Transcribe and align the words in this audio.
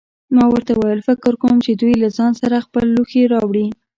ما 0.35 0.43
ورته 0.53 0.71
وویل: 0.73 1.01
فکر 1.09 1.33
کوم 1.41 1.55
چې 1.65 1.71
دوی 1.81 1.93
له 2.03 2.09
ځان 2.17 2.31
سره 2.41 2.63
خپل 2.65 2.85
لوښي 2.95 3.23
راوړي. 3.33 3.67